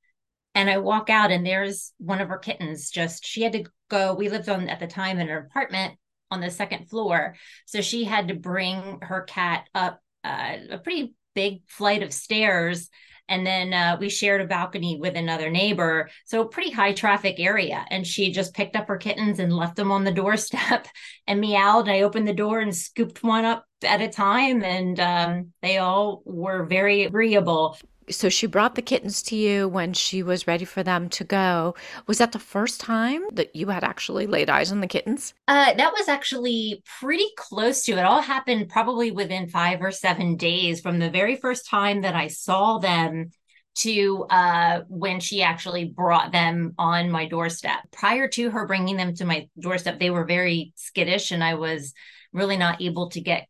And 0.55 0.69
I 0.69 0.77
walk 0.77 1.09
out, 1.09 1.31
and 1.31 1.45
there's 1.45 1.93
one 1.97 2.21
of 2.21 2.29
her 2.29 2.37
kittens. 2.37 2.91
Just 2.91 3.25
she 3.25 3.41
had 3.41 3.53
to 3.53 3.65
go. 3.89 4.13
We 4.13 4.29
lived 4.29 4.49
on 4.49 4.69
at 4.69 4.79
the 4.79 4.87
time 4.87 5.19
in 5.19 5.29
an 5.29 5.37
apartment 5.37 5.95
on 6.29 6.41
the 6.41 6.51
second 6.51 6.89
floor, 6.89 7.35
so 7.65 7.81
she 7.81 8.03
had 8.03 8.27
to 8.27 8.35
bring 8.35 8.99
her 9.01 9.21
cat 9.21 9.67
up 9.73 9.99
uh, 10.23 10.57
a 10.71 10.77
pretty 10.77 11.15
big 11.33 11.61
flight 11.67 12.03
of 12.03 12.13
stairs. 12.13 12.89
And 13.29 13.47
then 13.47 13.73
uh, 13.73 13.97
we 13.99 14.09
shared 14.09 14.41
a 14.41 14.47
balcony 14.47 14.97
with 14.99 15.15
another 15.15 15.49
neighbor. 15.49 16.09
So 16.25 16.45
pretty 16.45 16.71
high 16.71 16.93
traffic 16.93 17.39
area. 17.39 17.85
And 17.89 18.05
she 18.05 18.31
just 18.31 18.53
picked 18.53 18.75
up 18.75 18.87
her 18.89 18.97
kittens 18.97 19.39
and 19.39 19.55
left 19.55 19.77
them 19.77 19.91
on 19.91 20.03
the 20.03 20.11
doorstep 20.21 20.87
and 21.25 21.39
meowed. 21.39 21.87
I 21.87 22.01
opened 22.01 22.27
the 22.27 22.33
door 22.33 22.59
and 22.59 22.75
scooped 22.75 23.23
one 23.23 23.45
up 23.45 23.65
at 23.83 24.01
a 24.01 24.09
time. 24.09 24.63
And 24.63 24.99
um, 24.99 25.53
they 25.61 25.77
all 25.77 26.21
were 26.25 26.65
very 26.65 27.03
agreeable 27.03 27.77
so 28.09 28.29
she 28.29 28.47
brought 28.47 28.75
the 28.75 28.81
kittens 28.81 29.21
to 29.23 29.35
you 29.35 29.67
when 29.67 29.93
she 29.93 30.23
was 30.23 30.47
ready 30.47 30.65
for 30.65 30.83
them 30.83 31.09
to 31.09 31.23
go. 31.23 31.75
Was 32.07 32.17
that 32.17 32.31
the 32.31 32.39
first 32.39 32.79
time 32.79 33.23
that 33.33 33.55
you 33.55 33.67
had 33.67 33.83
actually 33.83 34.27
laid 34.27 34.49
eyes 34.49 34.71
on 34.71 34.81
the 34.81 34.87
kittens? 34.87 35.33
Uh, 35.47 35.73
that 35.73 35.93
was 35.93 36.07
actually 36.07 36.83
pretty 36.99 37.27
close 37.37 37.83
to 37.85 37.93
it. 37.93 38.03
All 38.03 38.21
happened 38.21 38.69
probably 38.69 39.11
within 39.11 39.47
five 39.47 39.81
or 39.81 39.91
seven 39.91 40.35
days 40.35 40.81
from 40.81 40.99
the 40.99 41.09
very 41.09 41.35
first 41.35 41.69
time 41.69 42.01
that 42.01 42.15
I 42.15 42.27
saw 42.27 42.77
them 42.79 43.31
to 43.75 44.25
uh, 44.29 44.81
when 44.87 45.19
she 45.19 45.41
actually 45.41 45.85
brought 45.85 46.31
them 46.31 46.73
on 46.77 47.09
my 47.09 47.27
doorstep. 47.27 47.79
Prior 47.91 48.27
to 48.29 48.51
her 48.51 48.67
bringing 48.67 48.97
them 48.97 49.15
to 49.15 49.25
my 49.25 49.47
doorstep, 49.59 49.99
they 49.99 50.09
were 50.09 50.25
very 50.25 50.73
skittish, 50.75 51.31
and 51.31 51.43
I 51.43 51.55
was 51.55 51.93
really 52.33 52.57
not 52.57 52.81
able 52.81 53.09
to 53.09 53.21
get 53.21 53.47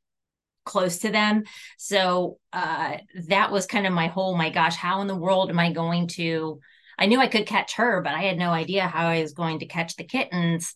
close 0.66 1.00
to 1.00 1.12
them. 1.12 1.44
So 1.78 2.38
uh, 2.52 2.98
that 3.28 3.52
was 3.52 3.66
kind 3.66 3.88
of 3.88 3.94
my 3.94 4.08
whole, 4.08 4.36
my 4.36 4.50
gosh, 4.50 4.76
how 4.76 5.02
in 5.02 5.08
the 5.08 5.16
world 5.16 5.50
am 5.50 5.60
I 5.60 5.72
going 5.72 6.08
to? 6.10 6.60
I 6.98 7.08
knew 7.08 7.20
I 7.20 7.28
could 7.28 7.46
catch 7.46 7.76
her, 7.76 8.02
but 8.02 8.14
I 8.14 8.22
had 8.22 8.38
no 8.38 8.52
idea 8.52 8.88
how 8.88 9.08
I 9.08 9.22
was 9.22 9.34
going 9.34 9.60
to 9.60 9.66
catch 9.66 9.96
the 9.96 10.04
kittens. 10.04 10.76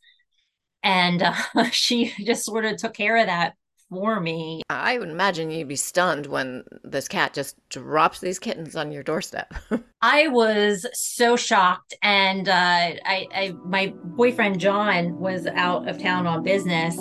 And 0.84 1.22
uh, 1.22 1.34
she 1.72 2.14
just 2.24 2.46
sort 2.46 2.66
of 2.66 2.78
took 2.78 2.94
care 2.94 3.18
of 3.18 3.28
that 3.28 3.54
for 3.90 4.20
me. 4.20 4.62
I 4.70 4.98
would 4.98 5.10
imagine 5.10 5.50
you'd 5.50 5.68
be 5.68 5.76
stunned 5.76 6.26
when 6.26 6.64
this 6.84 7.08
cat 7.08 7.34
just 7.34 7.56
drops 7.70 8.20
these 8.20 8.40
kittens 8.40 8.76
on 8.76 8.92
your 8.92 9.04
doorstep. 9.04 9.54
I 10.02 10.28
was 10.28 10.86
so 10.94 11.36
shocked, 11.36 11.94
and 12.02 12.48
uh, 12.50 12.52
I, 12.52 13.28
I, 13.34 13.56
my 13.66 13.94
boyfriend 14.04 14.60
John 14.60 15.18
was 15.20 15.48
out 15.48 15.88
of 15.88 16.02
town 16.02 16.28
on 16.28 16.44
business, 16.44 16.98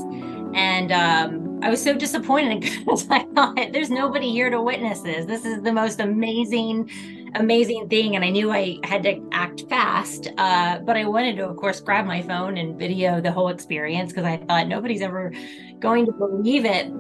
And 0.55 0.93
um, 0.93 1.46
I 1.63 1.71
was 1.71 1.83
so 1.83 1.95
disappointed 1.95 2.61
because 2.61 3.07
I 3.11 3.25
thought 3.35 3.57
there's 3.73 3.91
nobody 3.91 4.31
here 4.31 4.51
to 4.51 4.61
witness 4.61 5.01
this. 5.01 5.27
This 5.27 5.45
is 5.45 5.63
the 5.63 5.73
most 5.73 6.01
amazing, 6.01 6.91
amazing 7.35 7.89
thing. 7.89 8.15
And 8.15 8.25
I 8.25 8.31
knew 8.31 8.53
I 8.53 8.79
had 8.85 9.03
to 9.05 9.27
act 9.33 9.65
fast. 9.69 10.29
Uh, 10.37 10.79
but 10.81 10.97
I 10.97 11.07
wanted 11.07 11.37
to, 11.37 11.49
of 11.49 11.57
course, 11.57 11.81
grab 11.81 12.07
my 12.07 12.23
phone 12.23 12.59
and 12.59 12.79
video 12.79 13.21
the 13.21 13.33
whole 13.33 13.49
experience 13.49 14.13
because 14.13 14.27
I 14.27 14.37
thought 14.37 14.69
nobody's 14.69 15.03
ever 15.03 15.33
going 15.81 16.07
to 16.07 16.13
believe 16.13 16.65
it. 16.65 16.93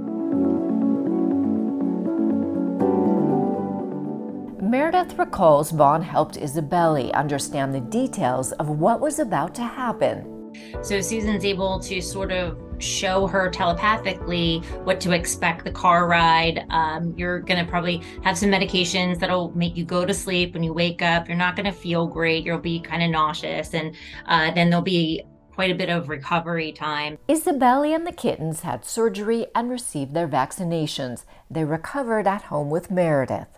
Meredith 4.63 5.17
recalls 5.17 5.71
Vaughn 5.71 6.03
helped 6.03 6.37
Isabelly 6.37 7.13
understand 7.13 7.73
the 7.73 7.81
details 7.81 8.53
of 8.53 8.69
what 8.69 9.01
was 9.01 9.21
about 9.21 9.55
to 9.55 9.63
happen. 9.63 10.53
So 10.83 11.01
Suzan's 11.01 11.45
able 11.45 11.79
to 11.81 12.01
sort 12.01 12.33
of 12.33 12.66
show 12.79 13.27
her 13.27 13.51
telepathically 13.51 14.59
what 14.85 15.01
to 15.01 15.13
expect 15.13 15.65
the 15.65 15.71
car 15.71 16.09
ride. 16.09 16.65
Um, 16.71 17.15
you're 17.17 17.41
going 17.41 17.65
to 17.65 17.71
probably 17.71 18.03
have 18.23 18.37
some 18.37 18.51
medications 18.51 19.19
that'll 19.19 19.57
make 19.57 19.77
you 19.77 19.85
go 19.85 20.05
to 20.05 20.15
sleep. 20.15 20.55
When 20.55 20.63
you 20.63 20.73
wake 20.73 21.03
up, 21.03 21.29
you're 21.29 21.37
not 21.37 21.57
going 21.57 21.67
to 21.67 21.73
feel 21.73 22.07
great. 22.07 22.45
You'll 22.45 22.59
be 22.59 22.81
kind 22.81 23.03
of 23.03 23.11
nauseous. 23.11 23.75
And 23.75 23.95
uh, 24.27 24.51
then 24.53 24.71
there'll 24.71 24.83
be 24.83 25.25
quite 25.55 25.71
a 25.71 25.75
bit 25.75 25.89
of 25.89 26.09
recovery 26.09 26.73
time. 26.73 27.19
Isabelly 27.29 27.95
and 27.95 28.07
the 28.07 28.13
kittens 28.13 28.61
had 28.61 28.85
surgery 28.85 29.47
and 29.55 29.71
received 29.71 30.15
their 30.15 30.29
vaccinations. 30.29 31.25
They 31.51 31.65
recovered 31.65 32.27
at 32.27 32.43
home 32.43 32.69
with 32.69 32.91
Meredith 32.91 33.49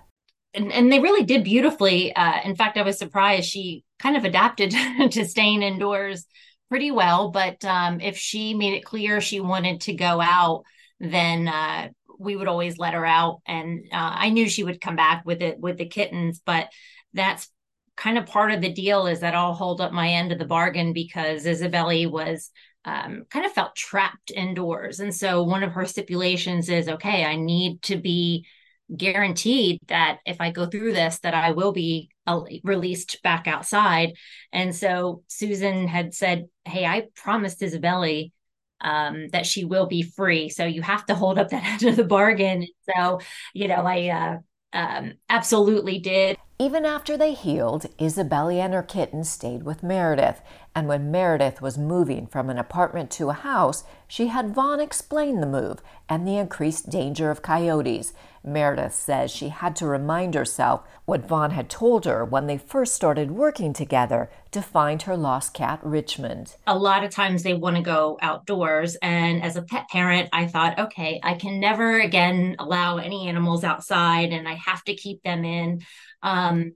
and, 0.54 0.72
and 0.72 0.92
they 0.92 1.00
really 1.00 1.24
did 1.24 1.44
beautifully. 1.44 2.14
Uh, 2.14 2.40
in 2.44 2.56
fact, 2.56 2.76
I 2.76 2.82
was 2.82 2.98
surprised 2.98 3.48
she 3.48 3.84
kind 3.98 4.16
of 4.16 4.24
adapted 4.24 4.74
to 5.10 5.24
staying 5.24 5.62
indoors 5.62 6.26
pretty 6.68 6.90
well. 6.90 7.30
But 7.30 7.64
um, 7.64 8.00
if 8.00 8.16
she 8.16 8.54
made 8.54 8.74
it 8.74 8.84
clear 8.84 9.20
she 9.20 9.40
wanted 9.40 9.82
to 9.82 9.94
go 9.94 10.20
out, 10.20 10.64
then 11.00 11.48
uh, 11.48 11.88
we 12.18 12.36
would 12.36 12.48
always 12.48 12.78
let 12.78 12.94
her 12.94 13.06
out. 13.06 13.40
And 13.46 13.86
uh, 13.92 14.12
I 14.14 14.30
knew 14.30 14.48
she 14.48 14.64
would 14.64 14.80
come 14.80 14.96
back 14.96 15.22
with 15.24 15.42
it 15.42 15.58
with 15.58 15.78
the 15.78 15.86
kittens, 15.86 16.40
but 16.44 16.68
that's 17.14 17.48
kind 17.96 18.16
of 18.16 18.26
part 18.26 18.52
of 18.52 18.60
the 18.60 18.72
deal 18.72 19.06
is 19.06 19.20
that 19.20 19.34
I'll 19.34 19.54
hold 19.54 19.80
up 19.80 19.92
my 19.92 20.08
end 20.08 20.30
of 20.30 20.38
the 20.38 20.44
bargain 20.44 20.92
because 20.92 21.44
Isabelly 21.44 22.10
was 22.10 22.50
um, 22.84 23.24
kind 23.28 23.44
of 23.44 23.52
felt 23.52 23.74
trapped 23.74 24.30
indoors. 24.30 25.00
And 25.00 25.14
so 25.14 25.42
one 25.42 25.62
of 25.62 25.72
her 25.72 25.84
stipulations 25.84 26.68
is 26.68 26.88
okay, 26.88 27.24
I 27.24 27.36
need 27.36 27.82
to 27.82 27.96
be 27.96 28.46
guaranteed 28.94 29.80
that 29.88 30.18
if 30.24 30.40
I 30.40 30.50
go 30.50 30.66
through 30.66 30.92
this, 30.92 31.18
that 31.20 31.34
I 31.34 31.52
will 31.52 31.72
be 31.72 32.10
uh, 32.26 32.42
released 32.62 33.22
back 33.22 33.46
outside. 33.46 34.14
And 34.52 34.74
so 34.74 35.22
Suzan 35.28 35.86
had 35.86 36.14
said, 36.14 36.48
"Hey, 36.64 36.86
I 36.86 37.08
promised 37.14 37.60
Isabelly 37.60 38.32
um, 38.80 39.28
that 39.28 39.46
she 39.46 39.64
will 39.64 39.86
be 39.86 40.02
free, 40.02 40.48
so 40.48 40.64
you 40.64 40.82
have 40.82 41.06
to 41.06 41.14
hold 41.14 41.38
up 41.38 41.50
that 41.50 41.64
end 41.82 41.82
of 41.84 41.96
the 41.96 42.04
bargain." 42.04 42.66
So, 42.94 43.20
you 43.54 43.68
know, 43.68 43.86
I 43.86 44.08
uh, 44.08 44.38
um, 44.72 45.14
absolutely 45.28 45.98
did. 45.98 46.36
Even 46.60 46.84
after 46.84 47.16
they 47.16 47.34
healed, 47.34 47.86
Isabelly 47.98 48.58
and 48.58 48.74
her 48.74 48.82
kitten 48.82 49.22
stayed 49.22 49.62
with 49.62 49.84
Meredith, 49.84 50.42
and 50.78 50.86
when 50.86 51.10
Meredith 51.10 51.60
was 51.60 51.76
moving 51.76 52.28
from 52.28 52.48
an 52.48 52.56
apartment 52.56 53.10
to 53.10 53.30
a 53.30 53.32
house, 53.32 53.82
she 54.06 54.28
had 54.28 54.54
Vaughn 54.54 54.78
explain 54.78 55.40
the 55.40 55.46
move 55.46 55.82
and 56.08 56.24
the 56.24 56.36
increased 56.36 56.88
danger 56.88 57.32
of 57.32 57.42
coyotes. 57.42 58.12
Meredith 58.44 58.94
says 58.94 59.32
she 59.32 59.48
had 59.48 59.74
to 59.74 59.88
remind 59.88 60.36
herself 60.36 60.84
what 61.04 61.26
Vaughn 61.26 61.50
had 61.50 61.68
told 61.68 62.04
her 62.04 62.24
when 62.24 62.46
they 62.46 62.56
first 62.56 62.94
started 62.94 63.32
working 63.32 63.72
together 63.72 64.30
to 64.52 64.62
find 64.62 65.02
her 65.02 65.16
lost 65.16 65.52
cat, 65.52 65.80
Richmond. 65.82 66.54
A 66.68 66.78
lot 66.78 67.02
of 67.02 67.10
times 67.10 67.42
they 67.42 67.54
want 67.54 67.74
to 67.74 67.82
go 67.82 68.16
outdoors. 68.22 68.94
And 69.02 69.42
as 69.42 69.56
a 69.56 69.62
pet 69.62 69.88
parent, 69.88 70.28
I 70.32 70.46
thought, 70.46 70.78
okay, 70.78 71.18
I 71.24 71.34
can 71.34 71.58
never 71.58 71.98
again 71.98 72.54
allow 72.60 72.98
any 72.98 73.26
animals 73.26 73.64
outside 73.64 74.32
and 74.32 74.46
I 74.46 74.54
have 74.54 74.84
to 74.84 74.94
keep 74.94 75.24
them 75.24 75.44
in. 75.44 75.80
Um, 76.22 76.74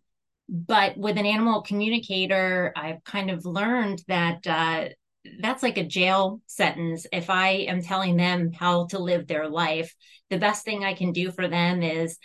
but 0.48 0.96
with 0.96 1.16
an 1.18 1.26
animal 1.26 1.62
communicator, 1.62 2.72
I've 2.76 3.02
kind 3.04 3.30
of 3.30 3.44
learned 3.44 4.02
that 4.08 4.46
uh, 4.46 4.88
that's 5.40 5.62
like 5.62 5.78
a 5.78 5.86
jail 5.86 6.40
sentence. 6.46 7.06
If 7.12 7.30
I 7.30 7.50
am 7.68 7.82
telling 7.82 8.16
them 8.16 8.52
how 8.52 8.86
to 8.86 8.98
live 8.98 9.26
their 9.26 9.48
life, 9.48 9.94
the 10.30 10.38
best 10.38 10.64
thing 10.64 10.84
I 10.84 10.94
can 10.94 11.12
do 11.12 11.30
for 11.30 11.48
them 11.48 11.82
is 11.82 12.18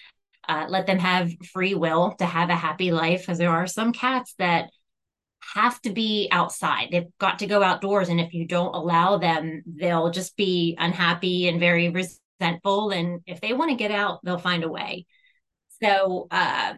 uh, 0.47 0.65
let 0.67 0.87
them 0.87 0.99
have 0.99 1.31
free 1.53 1.75
will 1.75 2.15
to 2.19 2.25
have 2.25 2.49
a 2.49 2.55
happy 2.55 2.91
life. 2.91 3.21
Because 3.21 3.37
there 3.37 3.51
are 3.51 3.67
some 3.67 3.93
cats 3.93 4.33
that 4.39 4.69
have 5.53 5.79
to 5.81 5.91
be 5.91 6.27
outside. 6.31 6.89
They've 6.91 7.17
got 7.19 7.39
to 7.39 7.47
go 7.47 7.61
outdoors. 7.63 8.09
And 8.09 8.19
if 8.19 8.33
you 8.33 8.47
don't 8.47 8.73
allow 8.73 9.17
them, 9.17 9.63
they'll 9.65 10.09
just 10.09 10.35
be 10.35 10.75
unhappy 10.79 11.47
and 11.47 11.59
very 11.59 11.89
resentful. 11.89 12.89
And 12.91 13.21
if 13.25 13.41
they 13.41 13.53
want 13.53 13.69
to 13.71 13.77
get 13.77 13.91
out, 13.91 14.19
they'll 14.23 14.39
find 14.39 14.63
a 14.63 14.69
way. 14.69 15.05
So, 15.81 16.27
uh, 16.31 16.73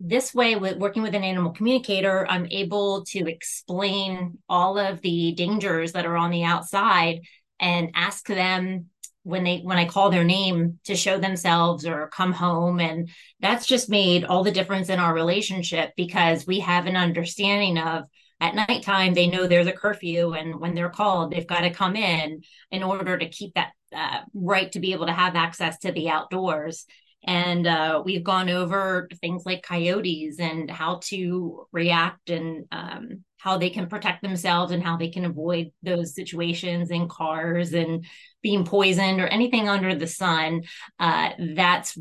this 0.00 0.34
way 0.34 0.56
with 0.56 0.78
working 0.78 1.02
with 1.02 1.14
an 1.14 1.22
animal 1.22 1.52
communicator 1.52 2.26
i'm 2.28 2.46
able 2.50 3.04
to 3.04 3.28
explain 3.28 4.38
all 4.48 4.78
of 4.78 5.00
the 5.02 5.32
dangers 5.32 5.92
that 5.92 6.06
are 6.06 6.16
on 6.16 6.30
the 6.30 6.42
outside 6.42 7.20
and 7.60 7.90
ask 7.94 8.26
them 8.26 8.86
when 9.22 9.44
they 9.44 9.58
when 9.58 9.78
i 9.78 9.84
call 9.84 10.10
their 10.10 10.24
name 10.24 10.78
to 10.84 10.96
show 10.96 11.18
themselves 11.18 11.86
or 11.86 12.08
come 12.08 12.32
home. 12.32 12.80
And 12.80 13.10
that's 13.40 13.66
just 13.66 13.90
made 13.90 14.24
all 14.24 14.42
the 14.42 14.50
difference 14.50 14.88
in 14.88 14.98
our 14.98 15.14
relationship 15.14 15.92
because 15.96 16.46
we 16.46 16.60
have 16.60 16.86
an 16.86 16.96
understanding 16.96 17.78
of 17.78 18.04
at 18.40 18.54
nighttime 18.54 19.12
they 19.12 19.26
know 19.26 19.46
there's 19.46 19.66
a 19.66 19.72
curfew 19.72 20.32
and 20.32 20.58
when 20.58 20.74
they're 20.74 20.88
called 20.88 21.30
they've 21.30 21.46
got 21.46 21.60
to 21.60 21.70
come 21.70 21.94
in 21.94 22.40
in 22.70 22.82
order 22.82 23.18
to 23.18 23.28
keep 23.28 23.52
that 23.54 23.72
uh, 23.94 24.20
right 24.32 24.72
to 24.72 24.80
be 24.80 24.94
able 24.94 25.04
to 25.06 25.12
have 25.12 25.36
access 25.36 25.78
to 25.78 25.92
the 25.92 26.08
outdoors 26.08 26.86
and 27.24 27.66
uh, 27.66 28.02
we've 28.04 28.24
gone 28.24 28.48
over 28.48 29.08
things 29.20 29.44
like 29.44 29.62
coyotes 29.62 30.38
and 30.38 30.70
how 30.70 31.00
to 31.04 31.66
react 31.72 32.30
and 32.30 32.66
um, 32.72 33.24
how 33.38 33.58
they 33.58 33.70
can 33.70 33.88
protect 33.88 34.22
themselves 34.22 34.72
and 34.72 34.82
how 34.82 34.96
they 34.96 35.08
can 35.08 35.24
avoid 35.24 35.70
those 35.82 36.14
situations 36.14 36.90
in 36.90 37.08
cars 37.08 37.72
and 37.72 38.04
being 38.42 38.64
poisoned 38.64 39.20
or 39.20 39.26
anything 39.26 39.68
under 39.68 39.94
the 39.94 40.06
sun. 40.06 40.62
Uh, 40.98 41.30
that's 41.54 41.96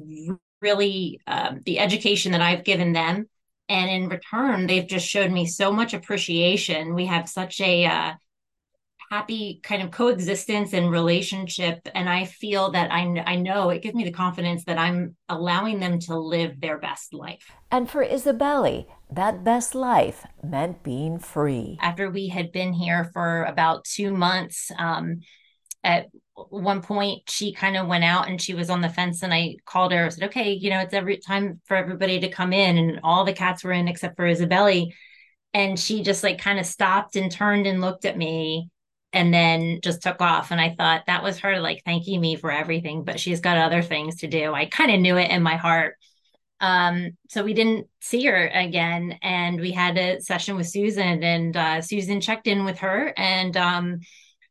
really 0.61 1.19
uh, 1.27 1.53
the 1.65 1.79
education 1.79 2.31
that 2.31 2.41
I've 2.41 2.63
given 2.63 2.93
them. 2.93 3.27
And 3.67 3.89
in 3.89 4.09
return, 4.09 4.67
they've 4.67 4.87
just 4.87 5.07
showed 5.07 5.31
me 5.31 5.45
so 5.45 5.71
much 5.71 5.93
appreciation. 5.93 6.95
We 6.95 7.05
have 7.05 7.29
such 7.29 7.61
a 7.61 7.85
uh, 7.85 8.13
happy 9.09 9.59
kind 9.63 9.81
of 9.81 9.91
coexistence 9.91 10.73
and 10.73 10.91
relationship. 10.91 11.87
And 11.95 12.07
i 12.09 12.25
feel 12.25 12.71
that 12.71 12.91
I, 12.91 13.23
I 13.25 13.35
know 13.35 13.69
it 13.69 13.81
gives 13.81 13.95
me 13.95 14.03
the 14.03 14.11
confidence 14.11 14.65
that 14.65 14.77
i'm 14.77 15.15
allowing 15.27 15.79
them 15.79 15.99
to 15.99 16.17
live 16.17 16.59
their 16.61 16.77
best 16.77 17.13
life. 17.13 17.51
And 17.71 17.89
for 17.89 18.05
isabelly 18.05 18.85
that 19.11 19.43
best 19.43 19.73
life 19.73 20.25
meant 20.43 20.83
being 20.83 21.17
free. 21.17 21.77
After 21.81 22.11
we 22.11 22.27
had 22.27 22.51
been 22.51 22.73
here 22.73 23.09
for 23.11 23.43
about 23.43 23.83
two 23.85 24.13
months 24.13 24.71
um, 24.77 25.21
at 25.83 26.07
one 26.35 26.81
point 26.81 27.29
she 27.29 27.53
kind 27.53 27.75
of 27.75 27.87
went 27.87 28.03
out 28.03 28.29
and 28.29 28.41
she 28.41 28.53
was 28.53 28.69
on 28.69 28.81
the 28.81 28.89
fence 28.89 29.23
and 29.23 29.33
i 29.33 29.55
called 29.65 29.91
her. 29.91 30.05
I 30.05 30.09
said 30.09 30.29
okay 30.29 30.51
you 30.53 30.69
know 30.69 30.79
it's 30.79 30.93
every 30.93 31.17
time 31.17 31.61
for 31.65 31.75
everybody 31.75 32.19
to 32.19 32.29
come 32.29 32.53
in. 32.53 32.77
And 32.77 32.99
all 33.03 33.25
the 33.25 33.33
cats 33.33 33.63
were 33.63 33.73
in 33.73 33.87
except 33.87 34.15
for 34.15 34.25
isabelly. 34.25 34.93
And 35.53 35.79
she 35.79 36.03
just 36.03 36.23
like 36.23 36.37
kind 36.37 36.59
of 36.59 36.65
stopped 36.67 37.15
and 37.15 37.31
turned 37.31 37.65
and 37.65 37.81
looked 37.81 38.05
at 38.05 38.15
me 38.15 38.69
and 39.11 39.33
then 39.33 39.79
just 39.81 40.01
took 40.01 40.21
off. 40.21 40.51
And 40.51 40.61
I 40.61 40.75
thought 40.77 41.03
that 41.07 41.23
was 41.23 41.39
her 41.39 41.59
like 41.59 41.81
thanking 41.83 42.21
me 42.21 42.35
for 42.35 42.51
everything, 42.51 43.03
but 43.03 43.19
she's 43.19 43.39
got 43.39 43.57
other 43.57 43.81
things 43.81 44.17
to 44.17 44.27
do. 44.27 44.53
I 44.53 44.65
kind 44.65 44.91
of 44.91 44.99
knew 44.99 45.17
it 45.17 45.31
in 45.31 45.41
my 45.41 45.55
heart. 45.55 45.95
Um, 46.61 47.11
so 47.29 47.43
we 47.43 47.53
didn't 47.53 47.87
see 48.01 48.25
her 48.25 48.47
again. 48.47 49.17
And 49.21 49.59
we 49.59 49.71
had 49.71 49.97
a 49.97 50.19
session 50.19 50.55
with 50.57 50.71
Suzan, 50.71 51.23
and 51.23 51.55
uh, 51.55 51.77
Suzan 51.79 52.21
checked 52.21 52.47
in 52.47 52.65
with 52.65 52.79
her, 52.79 53.13
and 53.15 53.55
um, 53.55 53.99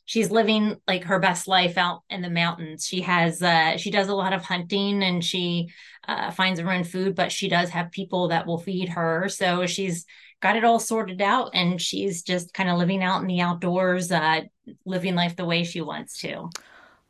she's 0.08 0.30
living 0.30 0.76
like 0.88 1.04
her 1.04 1.18
best 1.18 1.46
life 1.46 1.76
out 1.76 2.00
in 2.08 2.22
the 2.22 2.30
mountains. 2.30 2.86
She 2.86 3.02
has, 3.02 3.42
uh, 3.42 3.76
she 3.76 3.90
does 3.90 4.08
a 4.08 4.14
lot 4.14 4.32
of 4.32 4.42
hunting 4.42 5.02
and 5.02 5.22
she 5.22 5.68
uh, 6.08 6.30
finds 6.30 6.58
her 6.58 6.72
own 6.72 6.84
food, 6.84 7.14
but 7.14 7.30
she 7.30 7.46
does 7.46 7.68
have 7.68 7.92
people 7.92 8.28
that 8.28 8.46
will 8.46 8.56
feed 8.56 8.88
her. 8.88 9.28
So 9.28 9.66
she's, 9.66 10.06
got 10.40 10.56
it 10.56 10.64
all 10.64 10.78
sorted 10.78 11.20
out 11.20 11.50
and 11.54 11.80
she's 11.80 12.22
just 12.22 12.54
kind 12.54 12.70
of 12.70 12.78
living 12.78 13.02
out 13.02 13.20
in 13.20 13.26
the 13.26 13.40
outdoors, 13.40 14.12
uh, 14.12 14.42
living 14.84 15.14
life 15.14 15.36
the 15.36 15.44
way 15.44 15.64
she 15.64 15.80
wants 15.80 16.18
to. 16.20 16.50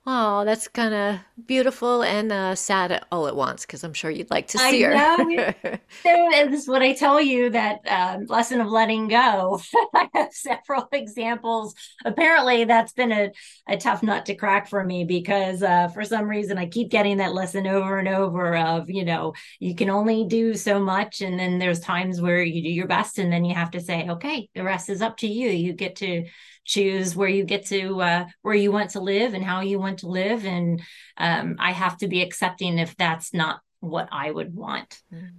Oh, 0.07 0.43
that's 0.47 0.69
kind 0.69 0.95
of 0.95 1.21
beautiful 1.47 2.03
and 2.03 2.33
uh, 2.33 2.55
sad 2.55 3.05
all 3.13 3.27
at 3.27 3.37
once 3.37 3.67
because 3.67 3.85
I'm 3.85 3.93
sure 3.93 4.11
you'd 4.11 4.31
like 4.31 4.47
to 4.49 4.59
see 4.59 4.83
I 4.83 4.89
her. 4.89 4.95
know. 4.95 5.53
is 6.05 6.67
what 6.67 6.81
I 6.81 6.95
tell 6.95 7.21
you 7.21 7.51
that 7.51 7.81
um, 7.87 8.25
lesson 8.25 8.63
of 8.63 8.69
letting 8.69 9.09
go. 9.09 9.61
I 9.95 10.09
have 10.15 10.33
several 10.33 10.89
examples. 10.93 11.75
Apparently, 12.07 12.65
that's 12.65 12.95
been 12.95 13.13
a, 13.13 13.31
a 13.69 13.77
tough 13.77 14.03
nut 14.03 14.25
to 14.27 14.35
crack 14.35 14.67
for 14.69 14.83
me 14.83 15.05
because 15.05 15.63
uh, 15.63 15.89
for 15.89 16.05
some 16.05 16.27
reason 16.27 16.57
I 16.57 16.67
keep 16.67 16.89
getting 16.91 17.19
that 17.19 17.35
lesson 17.35 17.67
over 17.67 17.99
and 17.99 18.09
over 18.09 18.57
of, 18.57 18.89
you 18.89 19.05
know, 19.05 19.35
you 19.61 19.75
can 19.75 19.91
only 19.91 20.25
do 20.25 20.55
so 20.55 20.81
much. 20.81 21.21
And 21.21 21.39
then 21.39 21.59
there's 21.59 21.81
times 21.81 22.19
where 22.19 22.43
you 22.43 22.63
do 22.63 22.71
your 22.71 22.87
best 22.87 23.19
and 23.19 23.31
then 23.31 23.45
you 23.45 23.55
have 23.55 23.73
to 23.73 23.81
say, 23.81 24.09
okay, 24.09 24.49
the 24.55 24.65
rest 24.65 24.89
is 24.89 25.03
up 25.03 25.19
to 25.19 25.29
you. 25.29 25.51
You 25.51 25.75
get 25.75 25.97
to 25.97 26.25
choose 26.69 27.17
where 27.17 27.29
you 27.29 27.45
get 27.45 27.67
to 27.67 28.01
uh, 28.01 28.27
where 28.43 28.55
you 28.55 28.71
want 28.71 28.91
to 28.91 29.01
live 29.01 29.35
and 29.35 29.45
how 29.45 29.61
you 29.61 29.79
want 29.79 30.01
to 30.01 30.07
live 30.09 30.45
and 30.45 30.81
um, 31.17 31.57
i 31.59 31.73
have 31.73 31.97
to 31.97 32.07
be 32.07 32.23
accepting 32.23 32.79
if 32.79 32.97
that's 32.97 33.35
not 33.35 33.61
what 33.81 34.09
i 34.13 34.31
would 34.31 34.55
want 34.55 35.01
Mm. 35.13 35.31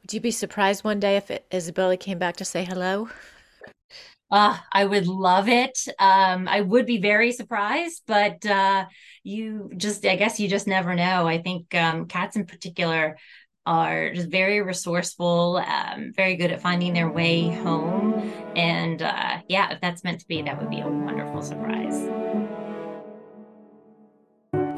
Would 0.00 0.12
you 0.12 0.20
be 0.20 0.32
surprised 0.32 0.82
one 0.82 0.98
day 0.98 1.16
if 1.16 1.30
it, 1.30 1.46
Isabelly 1.50 1.98
came 1.98 2.18
back 2.18 2.36
to 2.36 2.44
say 2.44 2.64
hello? 2.64 3.08
uh, 4.30 4.56
i 4.72 4.84
would 4.84 5.06
love 5.06 5.48
it 5.48 5.78
um, 5.98 6.48
i 6.48 6.60
would 6.60 6.86
be 6.86 6.98
very 6.98 7.32
surprised 7.32 8.02
but 8.06 8.44
uh, 8.46 8.84
you 9.22 9.70
just 9.76 10.04
i 10.06 10.16
guess 10.16 10.40
you 10.40 10.48
just 10.48 10.66
never 10.66 10.94
know 10.94 11.28
i 11.28 11.40
think 11.40 11.74
um, 11.74 12.06
cats 12.06 12.34
in 12.34 12.46
particular 12.46 13.16
are 13.66 14.12
just 14.12 14.28
very 14.28 14.60
resourceful, 14.60 15.62
um, 15.66 16.12
very 16.14 16.36
good 16.36 16.50
at 16.50 16.60
finding 16.60 16.92
their 16.92 17.10
way 17.10 17.48
home. 17.48 18.32
And 18.56 19.02
uh, 19.02 19.38
yeah, 19.48 19.72
if 19.72 19.80
that's 19.80 20.02
meant 20.04 20.20
to 20.20 20.26
be, 20.26 20.42
that 20.42 20.60
would 20.60 20.70
be 20.70 20.80
a 20.80 20.88
wonderful 20.88 21.42
surprise. 21.42 22.08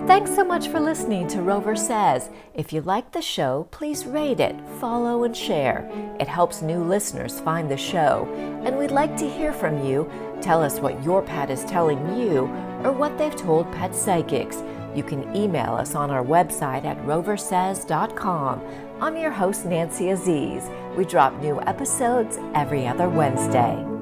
Thanks 0.07 0.35
so 0.35 0.45
much 0.45 0.69
for 0.69 0.81
listening 0.81 1.27
to 1.29 1.41
Rover 1.41 1.75
Says. 1.75 2.29
If 2.53 2.75
you 2.75 2.83
like 2.83 3.13
the 3.13 3.23
show, 3.23 3.67
please 3.71 4.05
rate 4.05 4.39
it, 4.39 4.55
follow, 4.79 5.25
and 5.25 5.35
share. 5.35 5.91
It 6.21 6.29
helps 6.29 6.61
new 6.61 6.85
listeners 6.85 7.41
find 7.41 7.71
the 7.71 7.79
show. 7.79 8.29
And 8.65 8.77
we'd 8.77 8.91
like 8.91 9.17
to 9.17 9.29
hear 9.29 9.55
from 9.55 9.83
you. 9.83 10.11
Tell 10.43 10.63
us 10.63 10.79
what 10.79 11.03
your 11.03 11.23
pet 11.23 11.49
is 11.49 11.65
telling 11.65 12.19
you 12.19 12.41
or 12.85 12.93
what 12.93 13.17
they've 13.17 13.35
told 13.35 13.73
pet 13.73 13.95
psychics. 13.95 14.63
You 14.95 15.03
can 15.03 15.35
email 15.35 15.75
us 15.75 15.95
on 15.95 16.11
our 16.11 16.25
website 16.25 16.85
at 16.85 17.05
roversays.com. 17.05 18.63
I'm 19.01 19.17
your 19.17 19.33
host, 19.33 19.67
Nancy 19.67 20.11
Aziz. 20.11 20.71
We 20.97 21.05
drop 21.05 21.35
new 21.41 21.61
episodes 21.63 22.39
every 22.55 22.87
other 22.87 23.09
Wednesday. 23.09 23.94